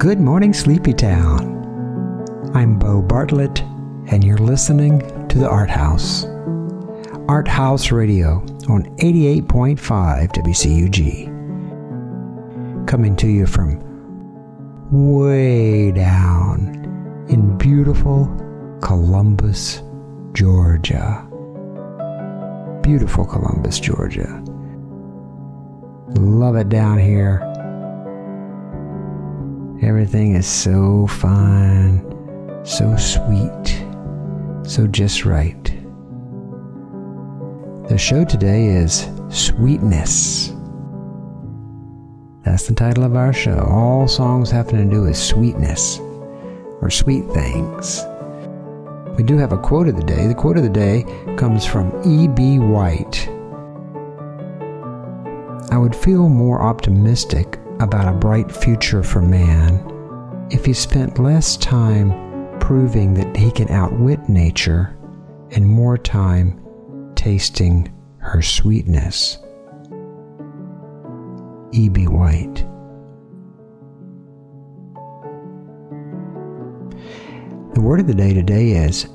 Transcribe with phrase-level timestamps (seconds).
[0.00, 1.60] Good morning, Sleepy Town.
[2.54, 3.60] I'm Bo Bartlett,
[4.06, 6.24] and you're listening to the Art House.
[7.28, 8.36] Art House Radio
[8.70, 9.76] on 88.5
[10.32, 11.26] WCUG.
[12.86, 13.78] Coming to you from
[14.90, 18.24] way down in beautiful
[18.80, 19.82] Columbus,
[20.32, 21.28] Georgia.
[22.80, 24.42] Beautiful Columbus, Georgia.
[26.16, 27.49] Love it down here.
[29.82, 32.04] Everything is so fine,
[32.66, 33.82] so sweet,
[34.62, 35.64] so just right.
[37.88, 40.52] The show today is Sweetness.
[42.44, 43.58] That's the title of our show.
[43.70, 45.98] All songs having to do with sweetness
[46.82, 48.04] or sweet things.
[49.16, 50.26] We do have a quote of the day.
[50.26, 51.04] The quote of the day
[51.38, 52.58] comes from E.B.
[52.58, 53.28] White.
[55.72, 59.86] I would feel more optimistic about a bright future for man
[60.50, 64.96] if he spent less time proving that he can outwit nature
[65.52, 66.60] and more time
[67.14, 69.38] tasting her sweetness.
[71.72, 72.06] E.B.
[72.06, 72.66] White.
[77.74, 79.08] The word of the day today is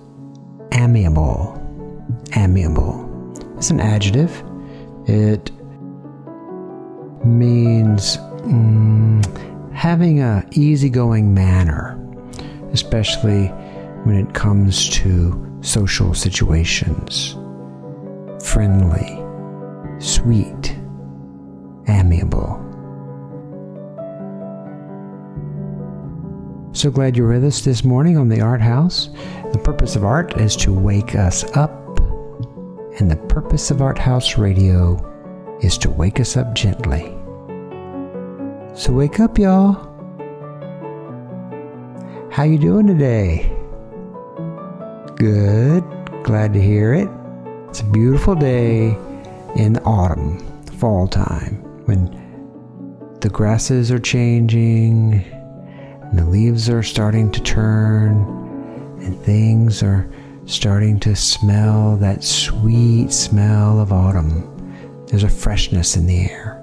[0.72, 1.62] amiable.
[2.36, 3.04] Amiable.
[3.58, 4.44] It's an adjective.
[5.06, 5.52] It
[7.26, 12.00] means mm, having a easygoing manner,
[12.72, 13.48] especially
[14.06, 17.36] when it comes to social situations.
[18.44, 19.20] Friendly,
[20.00, 20.78] sweet,
[21.88, 22.62] amiable.
[26.74, 29.10] So glad you're with us this morning on the Art House.
[29.54, 32.00] The purpose of art is to wake us up,
[33.00, 35.00] and the purpose of Art House Radio
[35.64, 37.16] is to wake us up gently.
[38.76, 39.72] So wake up, y'all.
[42.30, 43.50] How you doing today?
[45.16, 45.82] Good.
[46.24, 47.08] Glad to hear it.
[47.70, 48.98] It's a beautiful day
[49.56, 50.40] in autumn,
[50.78, 58.24] fall time, when the grasses are changing and the leaves are starting to turn
[59.00, 60.12] and things are
[60.48, 65.06] starting to smell that sweet smell of autumn.
[65.08, 66.55] There's a freshness in the air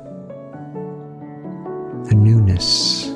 [2.53, 3.09] a newness.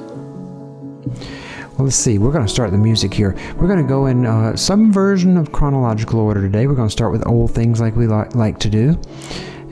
[1.76, 2.18] Well, let's see.
[2.18, 3.36] We're going to start the music here.
[3.56, 6.66] We're going to go in uh, some version of chronological order today.
[6.66, 8.98] We're going to start with old things like we li- like to do,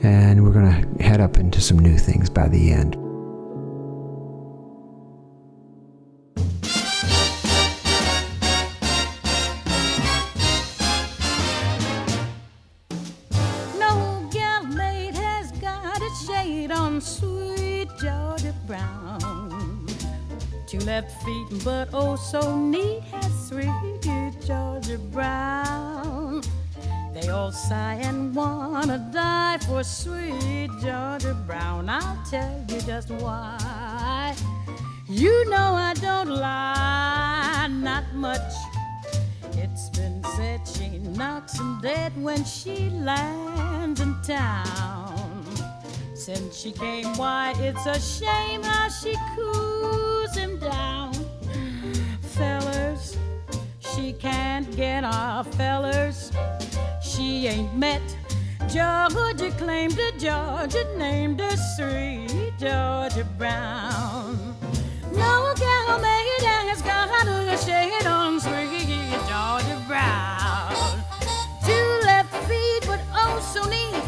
[0.03, 3.04] and we're going to head up into some new things by the end.
[22.17, 24.01] So neat has sweet
[24.45, 26.41] Georgia Brown.
[27.13, 31.89] They all sigh and wanna die for sweet Georgia Brown.
[31.89, 34.35] I'll tell you just why.
[35.09, 38.53] You know I don't lie, not much.
[39.53, 45.45] It's been said she knocks 'em dead when she lands in town.
[46.13, 51.14] Since she came, why, it's a shame how she cools him down.
[54.05, 56.31] She can't get off, fellers.
[57.01, 58.03] She ain't met
[58.71, 64.55] Georgia, claimed her Georgia, named her sweet Georgia Brown.
[65.11, 71.01] No gal made has got a shade on sweet Georgia Brown.
[71.65, 74.03] Two left feet, but oh so neat,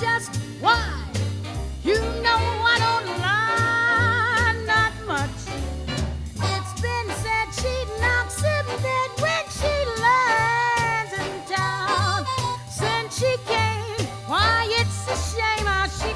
[0.00, 1.04] just why.
[1.82, 2.40] You know
[2.72, 5.40] I don't lie, not much.
[6.52, 9.74] It's been said she knocks him dead when she
[10.04, 12.26] lands in town.
[12.68, 16.12] Since she came, why it's a shame how she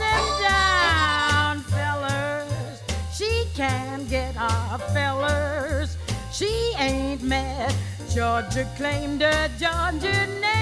[0.00, 2.80] him down, fellers.
[3.14, 5.96] She can't get off, fellers.
[6.32, 7.74] She ain't mad.
[8.12, 10.59] Georgia claimed her, Georgia named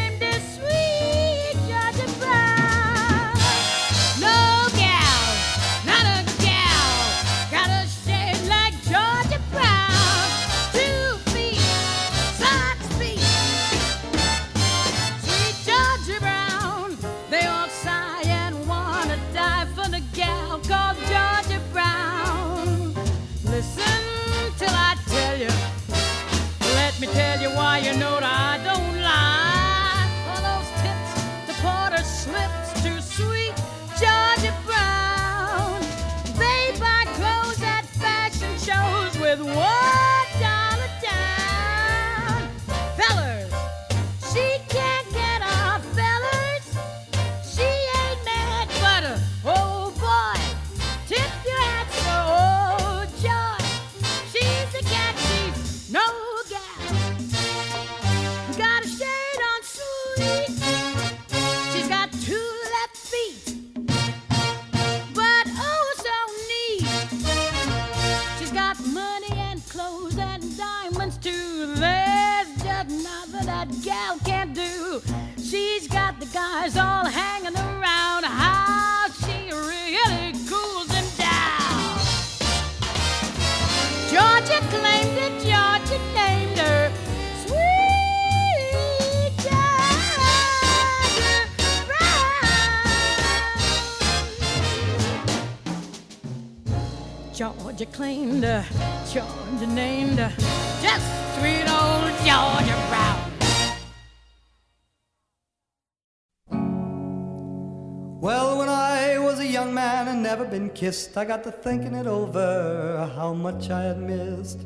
[110.89, 114.61] kissed, I got to thinking it over how much I had missed.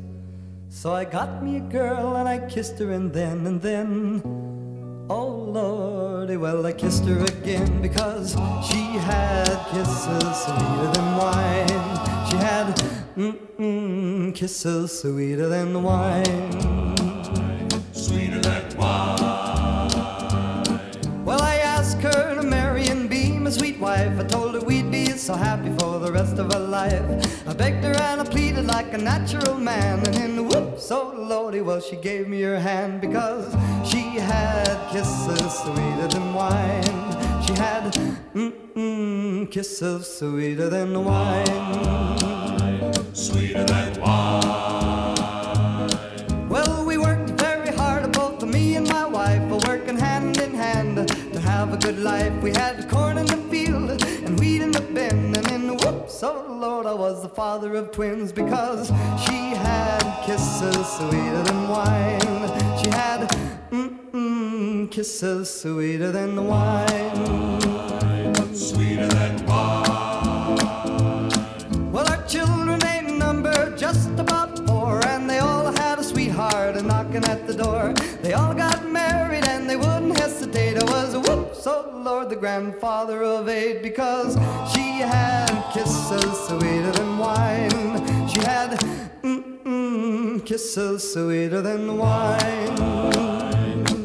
[0.69, 4.21] So I got me a girl and I kissed her, and then and then,
[5.09, 8.37] oh lordy, well I kissed her again because
[8.67, 11.83] she had kisses sweeter than wine.
[12.29, 12.67] She had
[13.17, 16.95] mm-mm, kisses sweeter than wine.
[17.91, 19.22] Sweeter than wine.
[25.23, 27.01] So happy for the rest of our life.
[27.47, 30.05] I begged her and I pleaded like a natural man.
[30.05, 33.55] And in the whoops, oh lordy, well, she gave me her hand because
[33.89, 36.83] she had kisses sweeter than wine.
[37.45, 37.93] She had
[38.35, 41.55] mm-mm, kisses sweeter than wine.
[43.13, 45.19] Sweeter than wine.
[46.49, 51.39] Well, we worked very hard, both me and my wife, working hand in hand to
[51.39, 52.33] have a good life.
[52.43, 53.42] We had corn in the
[56.83, 58.87] Lord, I was the father of twins because
[59.25, 62.19] she had kisses sweeter than wine.
[62.83, 63.29] She had
[63.71, 67.61] mm-mm, kisses sweeter than wine.
[68.53, 69.82] Sweeter than wine.
[76.75, 77.93] A knocking at the door.
[78.21, 80.77] They all got married and they wouldn't hesitate.
[80.77, 84.35] I was a whoops, oh Lord, the grandfather of eight, because
[84.73, 88.27] she had kisses sweeter than wine.
[88.27, 88.79] She had
[89.21, 92.77] mm-mm, kisses sweeter than wine.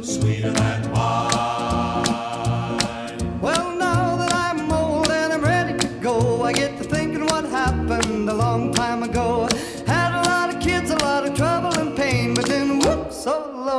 [0.03, 1.38] Sweeter than wine.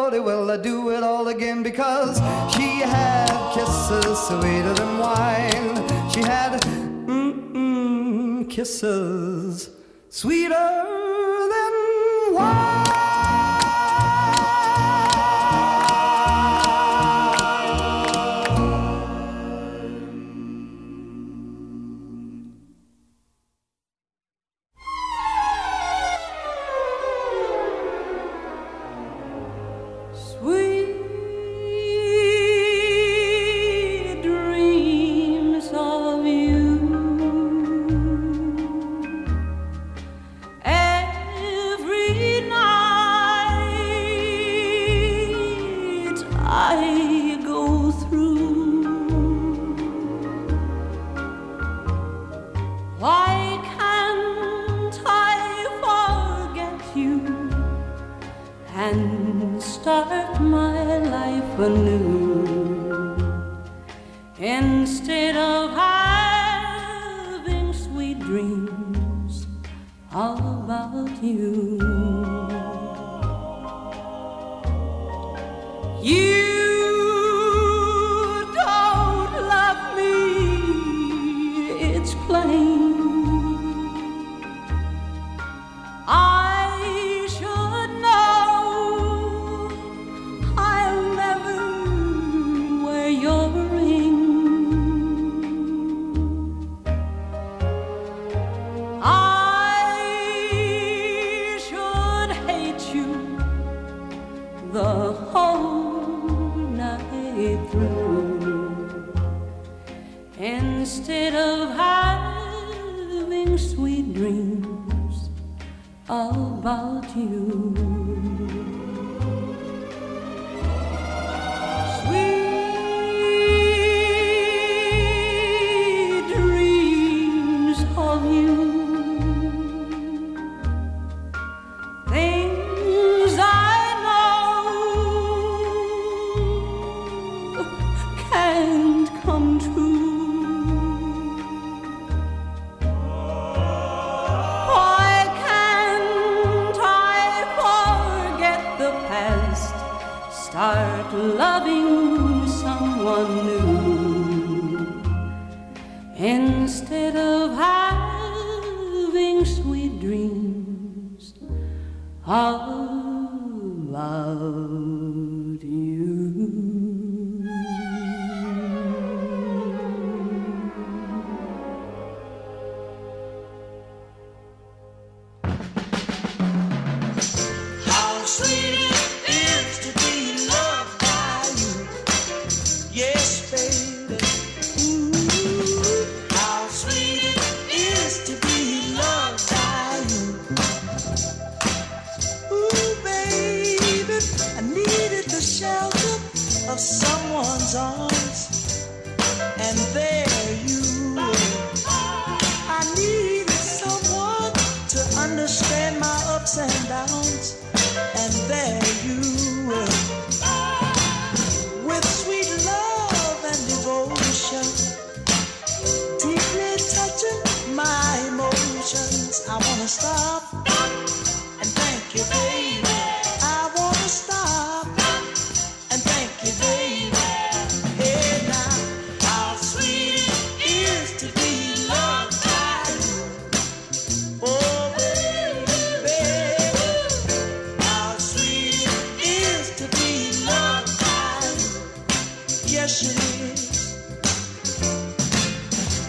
[0.09, 2.17] Lordy, well, I do it all again because
[2.55, 6.09] she had kisses sweeter than wine.
[6.09, 6.59] She had
[7.05, 9.69] mm-mm, kisses
[10.09, 10.49] sweeter
[11.53, 13.08] than wine.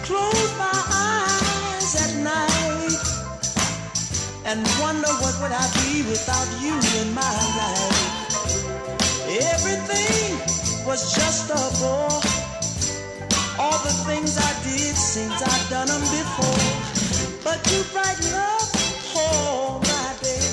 [0.06, 2.98] Close my eyes at night
[4.46, 8.22] and wonder what would I be without you in my life.
[9.28, 10.38] Everything
[10.86, 12.20] was just a bore.
[13.58, 17.44] All the things I did since I've done them before.
[17.44, 18.68] But you brighten up
[19.16, 20.48] all my day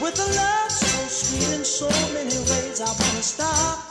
[0.00, 2.80] with a love so sweet in so many ways.
[2.80, 3.83] I wanna stop.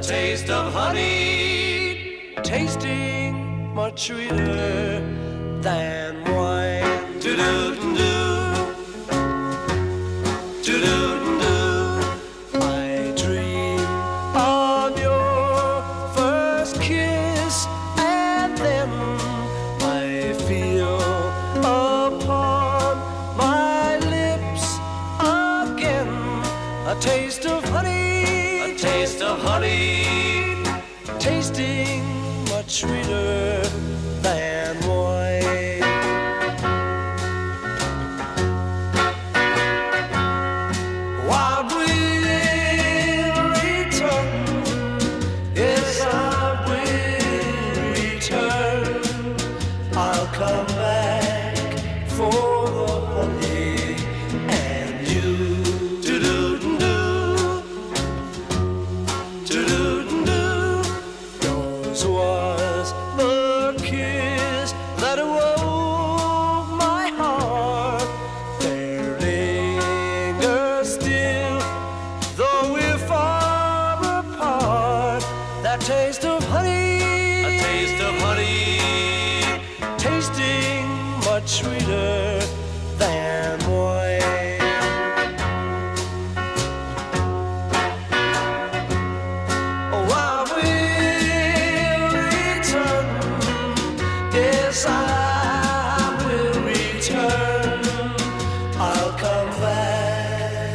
[0.00, 5.00] a taste of honey, tasting much sweeter
[5.60, 7.20] than wine.
[7.20, 8.09] Do do do.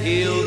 [0.05, 0.44] he'll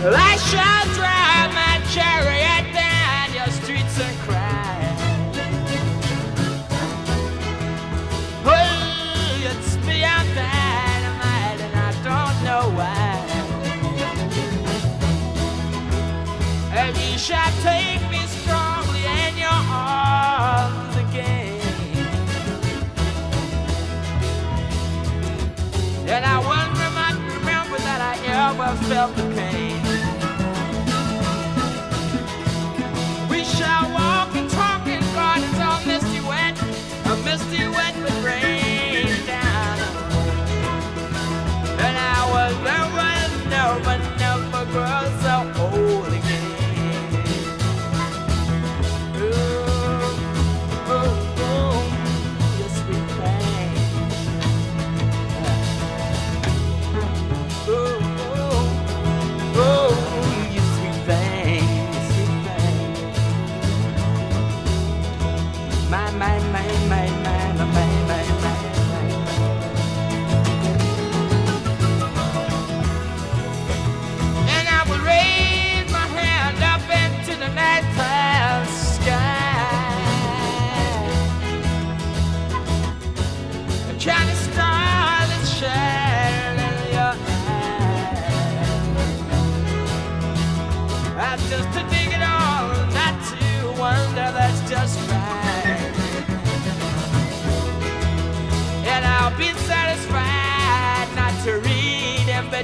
[0.00, 4.94] I shall drive my chariot down your streets and cry.
[8.44, 9.90] Oh, it's and
[11.74, 13.26] I don't know why.
[16.72, 21.60] And you shall take me strongly in your arms again.
[26.06, 26.38] And I
[27.34, 29.16] remember that I ever felt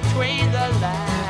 [0.00, 1.23] between the lines.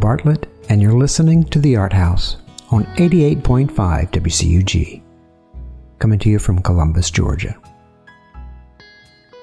[0.00, 2.38] Bartlett, and you're listening to The Art House
[2.70, 3.70] on 88.5
[4.10, 5.02] WCUG,
[5.98, 7.54] coming to you from Columbus, Georgia.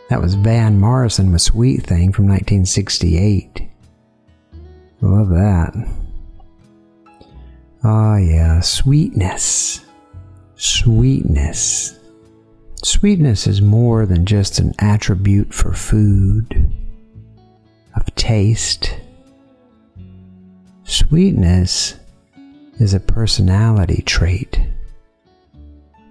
[0.10, 3.70] That was Van Morrison with Sweet Thing from 1968.
[5.02, 5.74] Love that.
[7.84, 9.86] Ah, oh, yeah, sweetness.
[10.56, 12.00] Sweetness.
[12.84, 16.74] Sweetness is more than just an attribute for food,
[17.96, 18.96] of taste.
[20.90, 22.00] Sweetness
[22.80, 24.58] is a personality trait,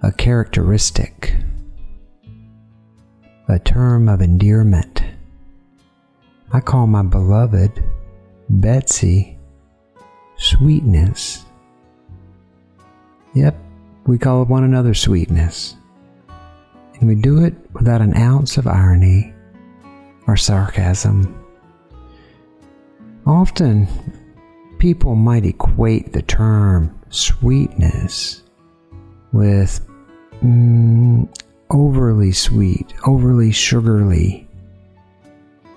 [0.03, 1.35] a characteristic,
[3.49, 5.03] a term of endearment.
[6.53, 7.83] I call my beloved
[8.51, 9.39] Betsy
[10.37, 11.47] sweetness.
[13.33, 13.57] Yep,
[14.07, 15.75] we call one another sweetness.
[17.01, 19.33] And we do it without an ounce of irony
[20.27, 21.35] or sarcasm.
[23.25, 23.89] Often,
[24.79, 28.43] people might equate the term sweetness
[29.33, 29.87] with
[30.43, 31.29] mm,
[31.71, 34.49] overly sweet, overly sugarly,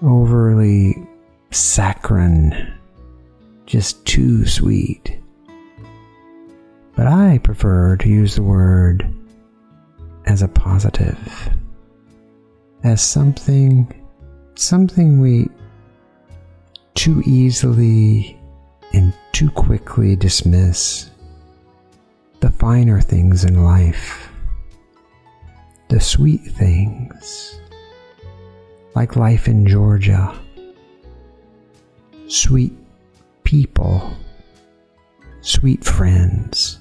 [0.02, 0.96] overly
[1.52, 2.74] saccharine,
[3.66, 5.20] just too sweet.
[6.96, 9.12] But I prefer to use the word
[10.26, 11.50] as a positive,
[12.84, 13.94] as something,
[14.56, 15.48] something we
[16.96, 18.39] too easily
[18.94, 21.10] and too quickly dismiss
[22.40, 24.30] the finer things in life,
[25.90, 27.60] the sweet things,
[28.96, 30.34] like life in Georgia,
[32.28, 32.74] sweet
[33.44, 34.14] people,
[35.42, 36.80] sweet friends,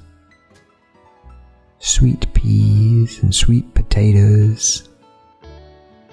[1.78, 4.88] sweet peas and sweet potatoes,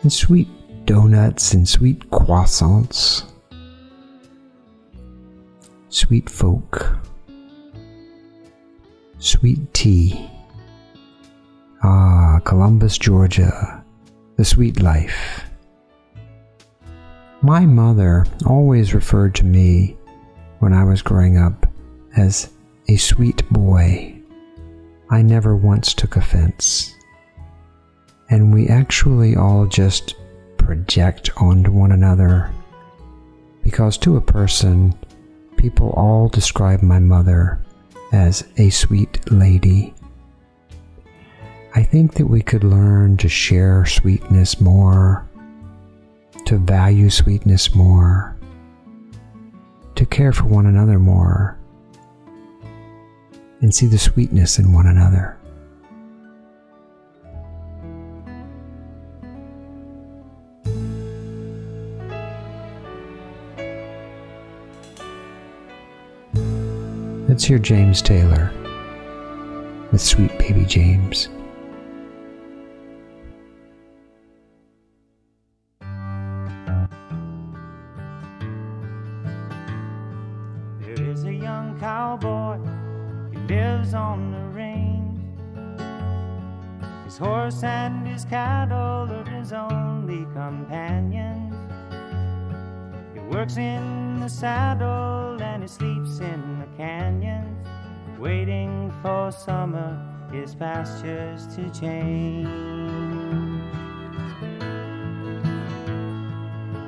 [0.01, 0.47] and sweet
[0.85, 3.23] donuts and sweet croissants
[5.95, 6.97] sweet folk,
[9.17, 10.29] sweet tea.
[11.83, 13.81] Ah, Columbus, Georgia,
[14.35, 15.45] the sweet life.
[17.41, 19.95] My mother always referred to me
[20.59, 21.65] when I was growing up
[22.17, 22.51] as
[22.89, 24.19] a sweet boy.
[25.09, 26.93] I never once took offense.
[28.29, 30.15] And we actually all just
[30.57, 32.51] project onto one another.
[33.63, 34.93] Because to a person,
[35.57, 37.59] people all describe my mother
[38.11, 39.93] as a sweet lady.
[41.73, 45.27] I think that we could learn to share sweetness more,
[46.45, 48.37] to value sweetness more,
[49.95, 51.57] to care for one another more,
[53.61, 55.34] and see the sweetness in one another.
[67.35, 68.49] Let's hear James Taylor
[69.91, 71.27] with Sweet Baby James.
[80.79, 82.57] There is a young cowboy,
[83.33, 85.19] he lives on the range.
[87.03, 91.53] His horse and his cattle are his only companions.
[93.13, 97.67] He works in the saddle and he sleeps in canyons,
[98.19, 99.99] waiting for summer,
[100.31, 102.47] his pastures to change.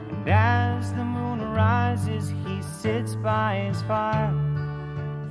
[0.09, 4.33] And as the moon rises, he sits by his fire,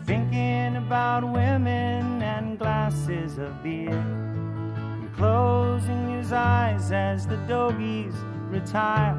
[0.05, 8.14] thinking about women and glasses of beer, and closing his eyes as the dogies
[8.49, 9.16] retire.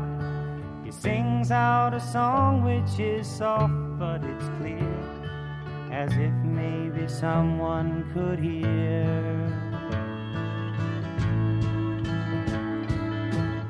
[0.84, 4.97] He sings out a song which is soft, but it's clear,
[5.98, 9.04] as if maybe someone could hear.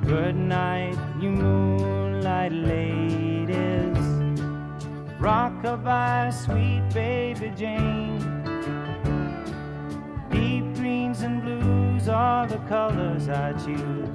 [0.06, 4.04] Good night, you moonlight ladies.
[5.26, 8.24] Rockabye, sweet baby James.
[10.30, 14.10] Deep greens and blues are the colors I choose.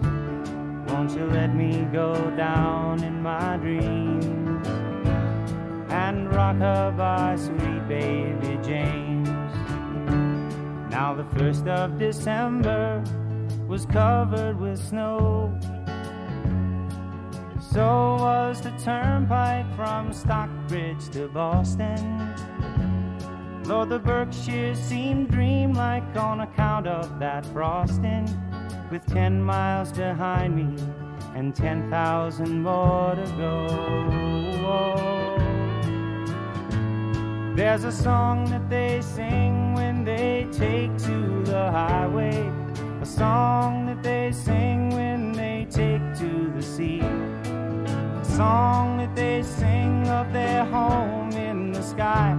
[0.88, 4.41] Won't you let me go down in my dreams
[5.92, 9.28] and rockabye, sweet baby James?
[10.90, 13.04] Now the first of December
[13.68, 15.58] was covered with snow.
[17.60, 22.34] So was the turnpike from Stockbridge to Boston.
[23.64, 28.26] Lord, the Berkshires seemed dreamlike on account of that frosting.
[28.90, 30.82] With ten miles behind me
[31.34, 35.21] and ten thousand more to go.
[37.54, 42.50] There's a song that they sing when they take to the highway.
[43.02, 49.42] a song that they sing when they take to the sea, a song that they
[49.42, 52.34] sing of their home in the sky.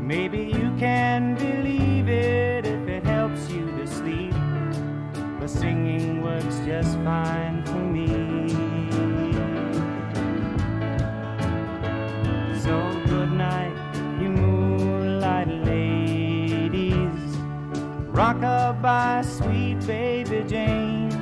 [0.00, 4.34] Maybe you can believe it if it helps you to sleep.
[5.40, 8.23] But singing works just fine for me.
[18.14, 21.14] Rockabye, sweet baby James.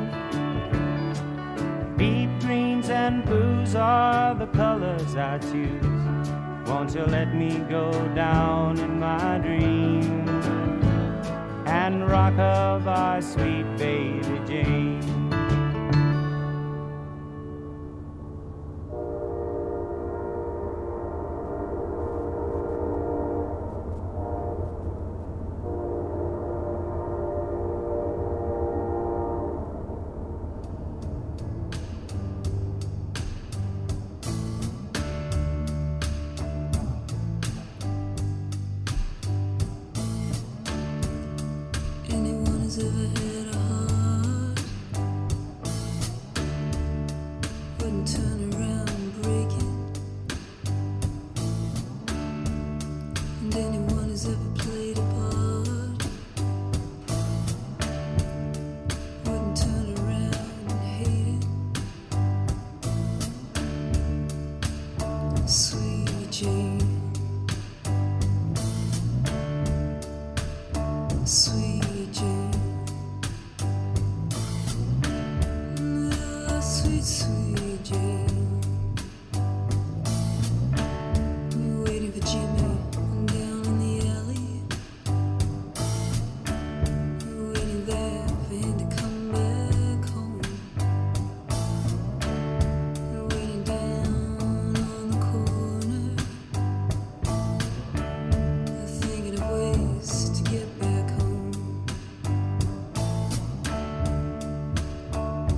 [1.97, 6.29] Deep greens and blues are the colors I choose.
[6.69, 10.29] Won't you let me go down in my dream
[11.65, 15.12] and rockabye, sweet baby James?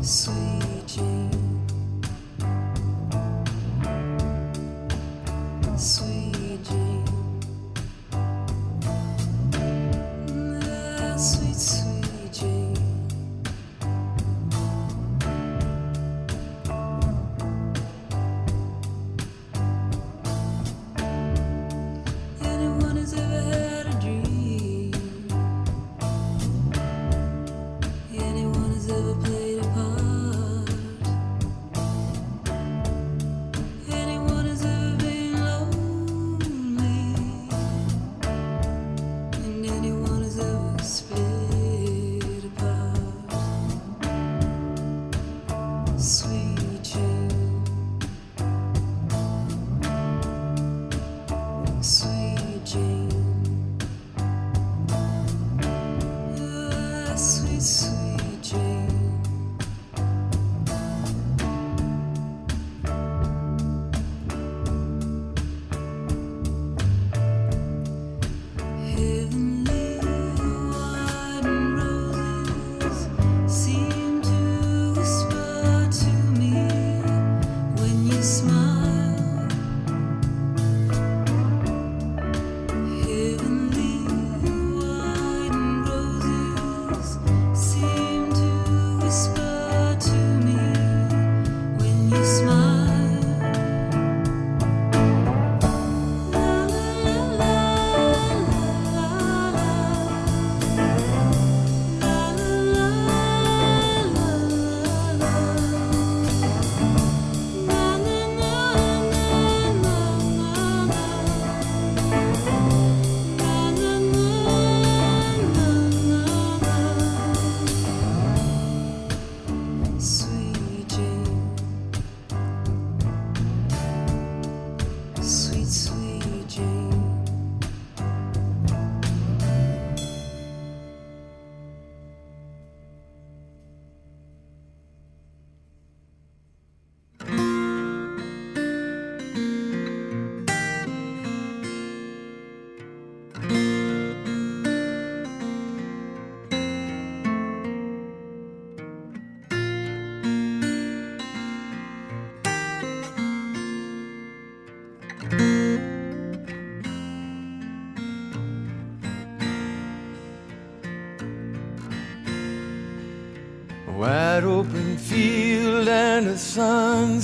[0.05, 0.34] Sweet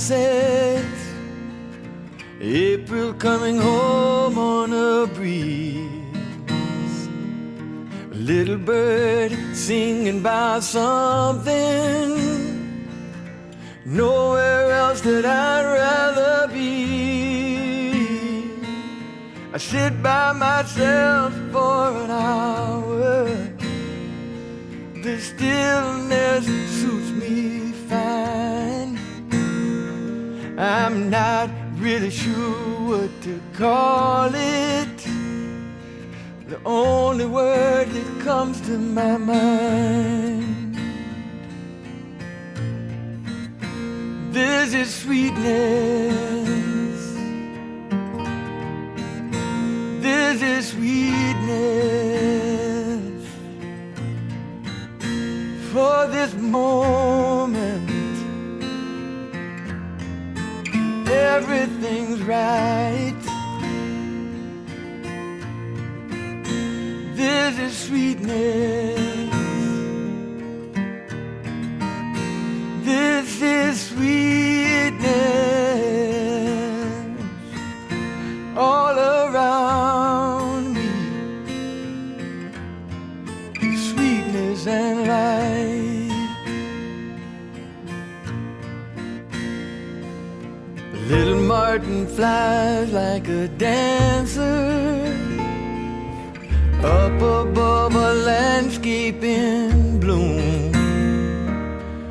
[0.01, 0.85] sunset.
[2.39, 5.87] April coming home on a breeze.
[8.11, 12.09] A little bird singing about something.
[13.85, 16.71] Nowhere else that I'd rather be.
[19.53, 21.30] I sit by myself
[32.01, 34.97] really sure what to call it.
[36.47, 40.75] The only word that comes to my mind.
[44.33, 46.09] This is sweetness.
[50.01, 51.61] This is sweetness.
[55.71, 57.00] For this moment,
[62.31, 63.21] right.
[67.15, 68.80] This is sweetness.
[91.71, 95.15] Martin flies like a dancer
[96.83, 100.75] up above a landscape in bloom.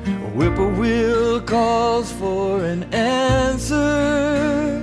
[0.06, 4.82] A whippoorwill calls for an answer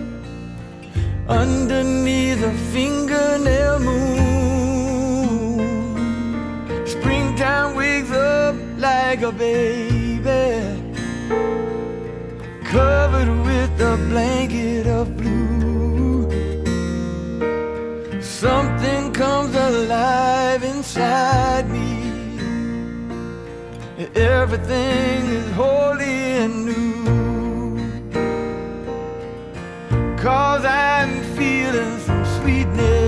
[1.27, 5.57] underneath a fingernail moon.
[6.85, 10.83] Springtime wakes up like a baby,
[12.63, 13.36] covered
[13.81, 16.29] a blanket of blue.
[18.21, 21.87] Something comes alive inside me.
[24.15, 26.87] Everything is holy and new.
[30.17, 33.06] Cause I'm feeling some sweetness.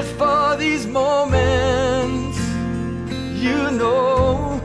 [0.00, 2.38] Just for these moments,
[3.38, 4.58] you know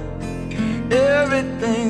[0.89, 1.84] everything's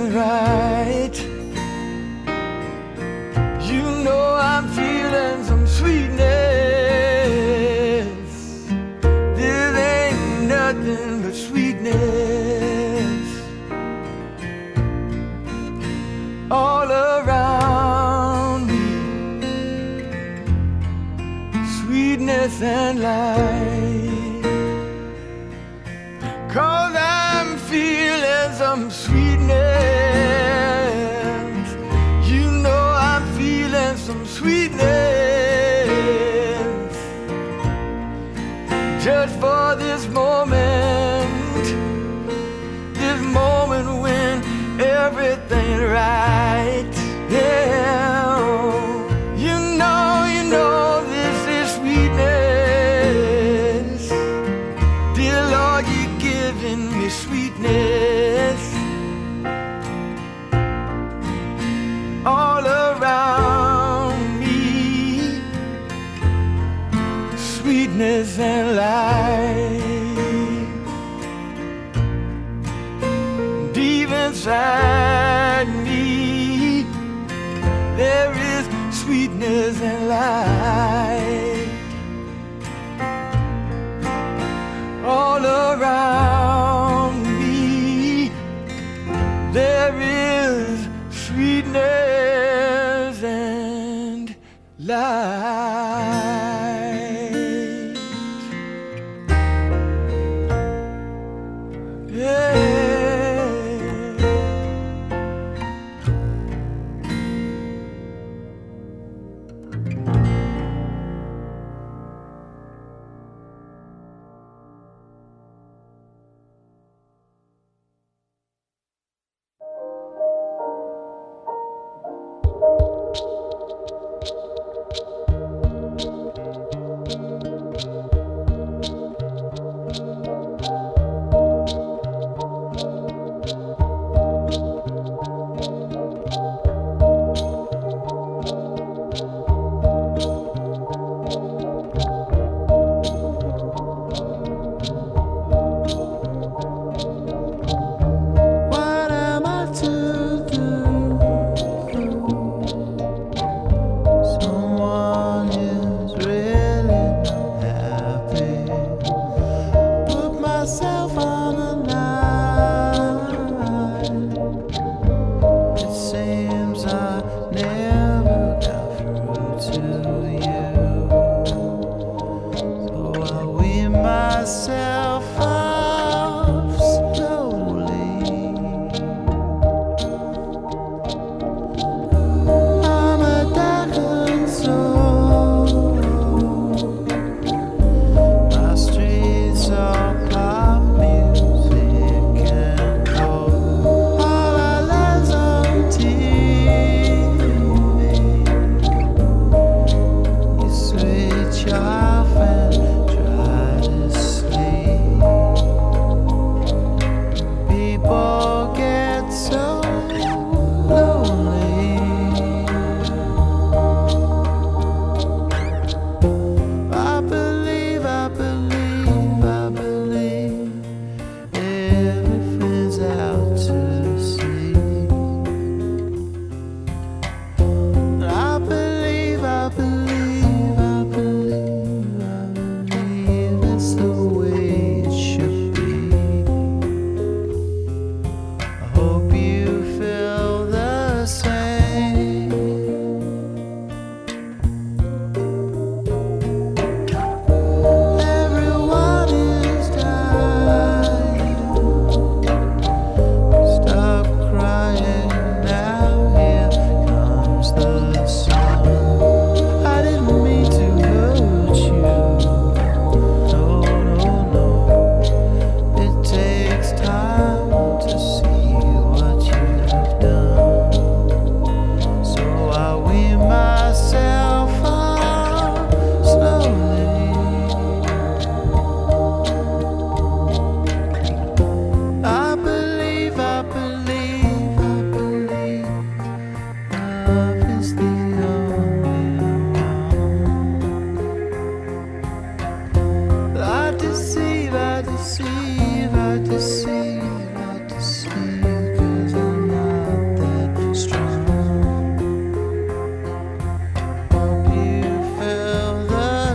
[94.92, 96.25] and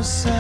[0.01, 0.40] myself.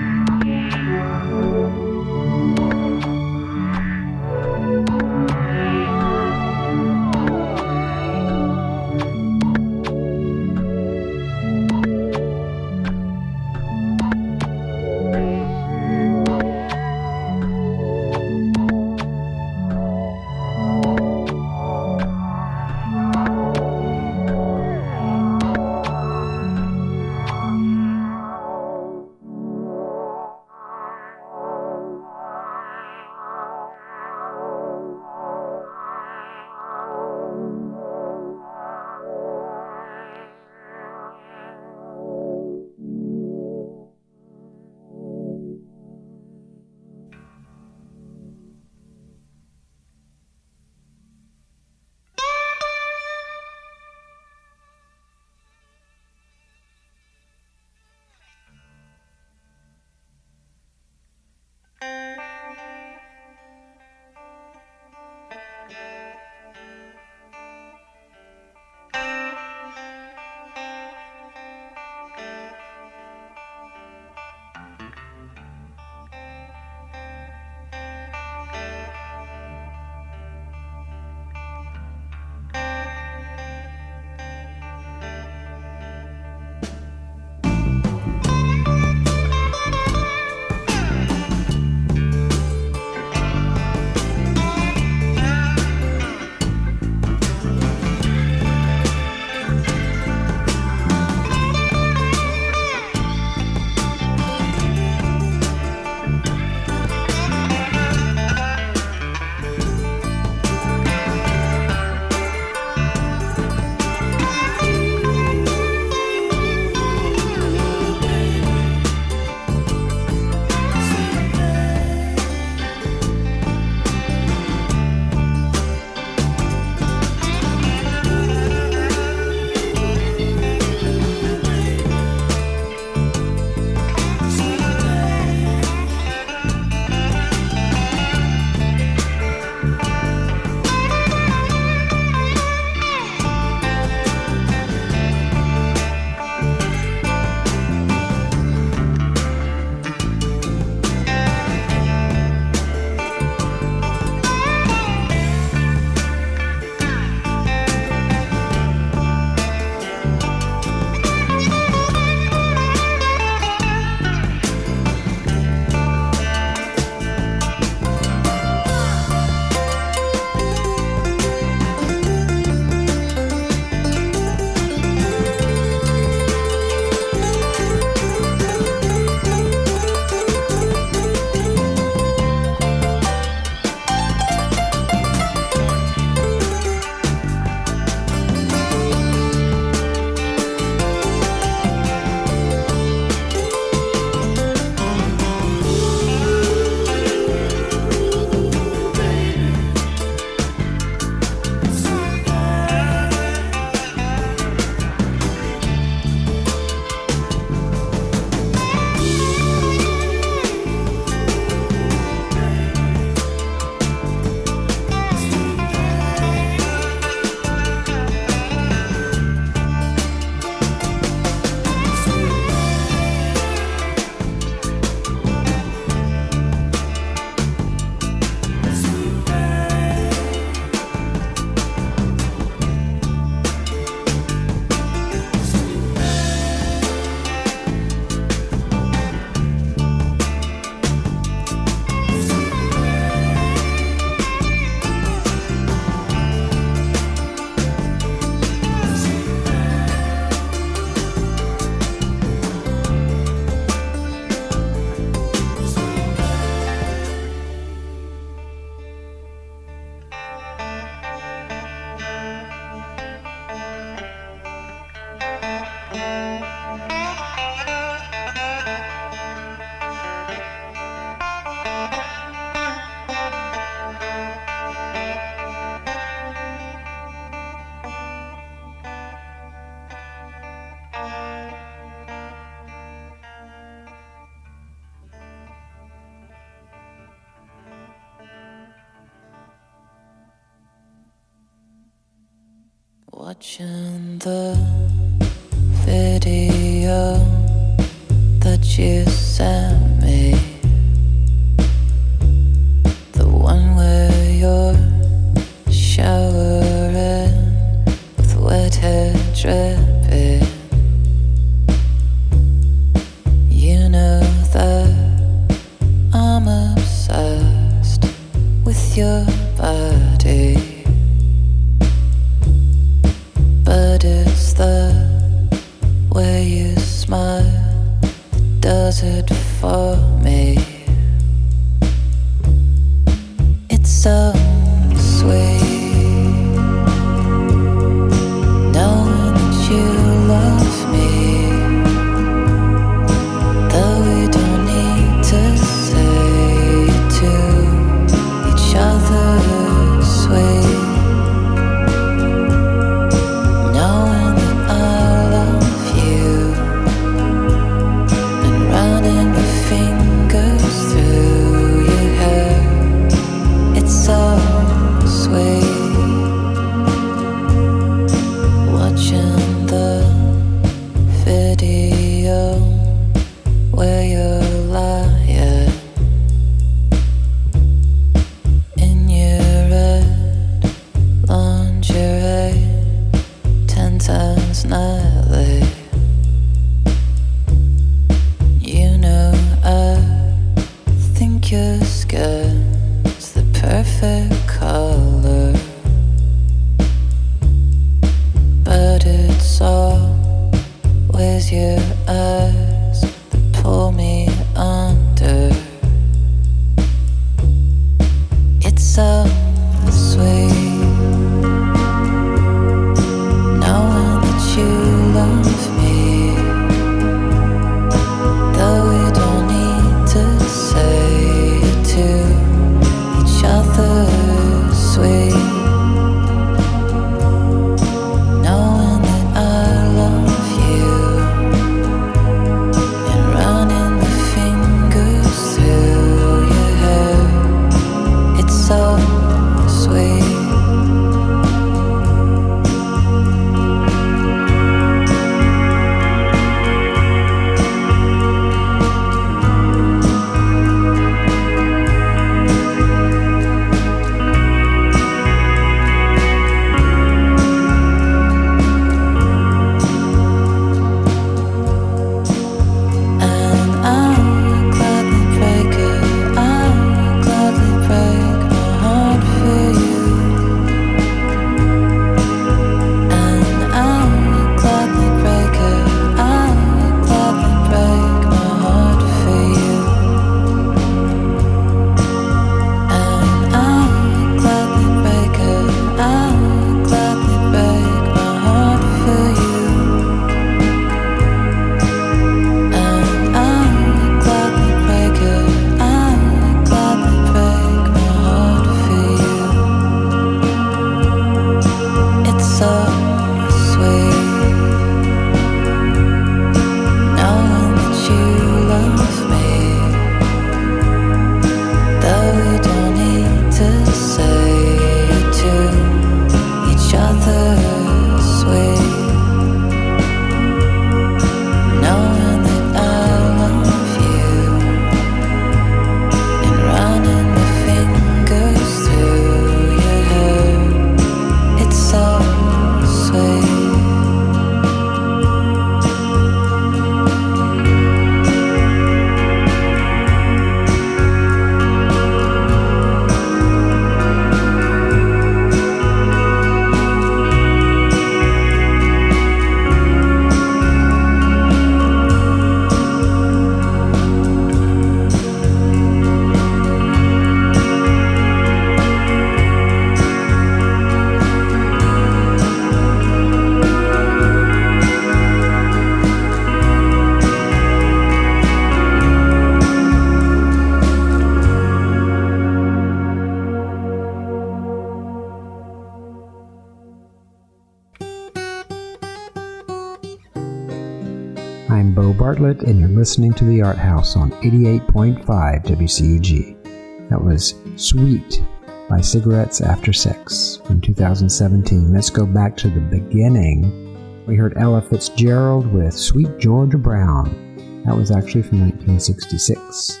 [582.40, 585.26] Bartlett, and you're listening to The Art House on 88.5
[585.62, 587.10] WCUG.
[587.10, 588.42] That was Sweet
[588.88, 591.92] by Cigarettes After Sex from 2017.
[591.92, 594.24] Let's go back to the beginning.
[594.26, 597.82] We heard Ella Fitzgerald with Sweet Georgia Brown.
[597.84, 600.00] That was actually from 1966.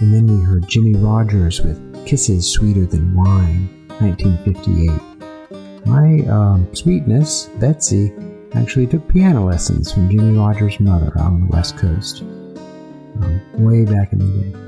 [0.00, 5.86] And then we heard Jimmie Rodgers with Kisses Sweeter Than Wine, 1958.
[5.86, 8.14] My um, sweetness, Betsy,
[8.54, 13.84] actually took piano lessons from Jimmie Rodgers' mother out on the West Coast, um, way
[13.84, 14.66] back in the day.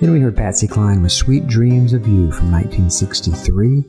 [0.00, 3.84] Then we heard Patsy Cline with Sweet Dreams of You from 1963,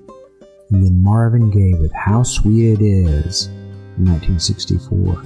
[0.72, 3.48] and then Marvin Gaye with How Sweet It Is
[3.96, 5.22] from 1964.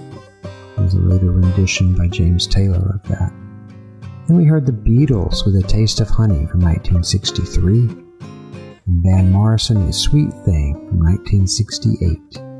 [0.75, 3.31] There was a later rendition by James Taylor of that.
[4.27, 7.79] Then we heard the Beatles with A Taste of Honey from 1963,
[8.87, 12.50] and Van Morrison with Sweet Thing from 1968.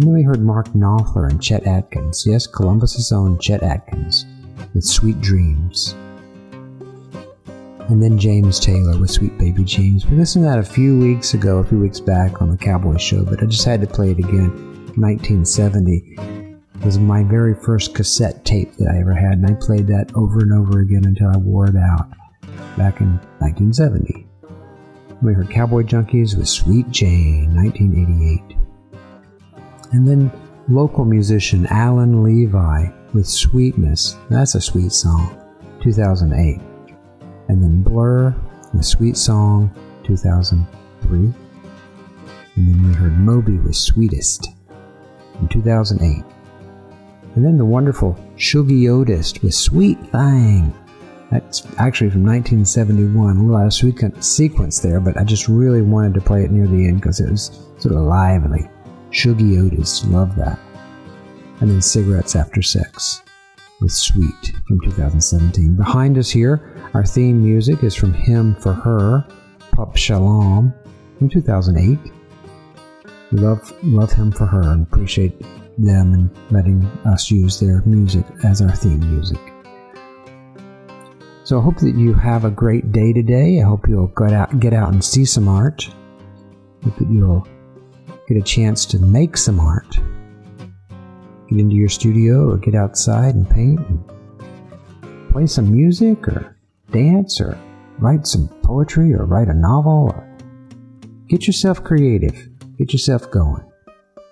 [0.00, 4.26] And we heard Mark Knopfler and Chet Atkins, yes, Columbus's own Chet Atkins,
[4.72, 5.96] with Sweet Dreams.
[7.88, 10.06] And then James Taylor with Sweet Baby James.
[10.06, 12.96] We listened to that a few weeks ago, a few weeks back on the Cowboy
[12.98, 14.50] Show, but I just had to play it again.
[14.94, 20.12] 1970 was my very first cassette tape that I ever had, and I played that
[20.14, 22.08] over and over again until I wore it out
[22.76, 24.28] back in 1970.
[25.22, 28.67] We heard Cowboy Junkies with Sweet Jane, 1988.
[29.92, 30.30] And then
[30.68, 35.36] local musician Alan Levi with Sweetness, that's a sweet song,
[35.82, 36.60] 2008.
[37.48, 38.34] And then Blur
[38.74, 39.74] with Sweet Song,
[40.04, 41.18] 2003.
[41.18, 41.34] And
[42.56, 44.48] then we heard Moby with Sweetest
[45.40, 46.24] in 2008.
[47.34, 50.74] And then the wonderful Shuggie with Sweet Thing.
[51.30, 53.36] That's actually from 1971.
[53.36, 56.66] A out of sweet sequence there, but I just really wanted to play it near
[56.66, 58.68] the end because it was sort of lively.
[59.10, 60.58] Shuggie Otis, love that.
[61.60, 63.22] And then Cigarettes After Sex
[63.80, 65.76] with Sweet from 2017.
[65.76, 69.24] Behind us here, our theme music is from Him for Her,
[69.72, 70.72] Pup Shalom
[71.18, 71.98] from 2008.
[73.32, 75.38] We love love him for her and appreciate
[75.76, 79.38] them and letting us use their music as our theme music.
[81.44, 83.60] So I hope that you have a great day today.
[83.60, 85.88] I hope you'll get out get out and see some art.
[86.84, 87.46] Hope that you'll
[88.28, 89.98] get a chance to make some art.
[91.48, 96.54] Get into your studio or get outside and paint and play some music or
[96.90, 97.58] dance or
[97.98, 100.28] write some poetry or write a novel or
[101.28, 102.48] get yourself creative.
[102.76, 103.64] Get yourself going.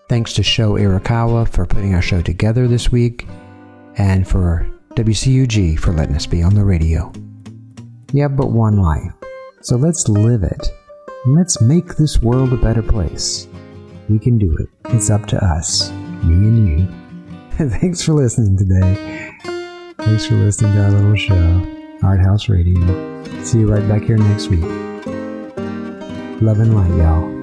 [0.09, 3.27] Thanks to Sho Irakawa for putting our show together this week,
[3.97, 7.11] and for WCUG for letting us be on the radio.
[8.13, 9.13] You have but one life,
[9.63, 10.69] so let's live it.
[11.27, 13.49] Let's make this world a better place.
[14.09, 14.69] We can do it.
[14.95, 15.91] It's up to us,
[16.23, 17.69] me and you.
[17.69, 19.33] Thanks for listening today.
[19.99, 23.25] Thanks for listening to our little show, Art House Radio.
[23.43, 24.63] See you right back here next week.
[26.41, 27.36] Love and light, y'all.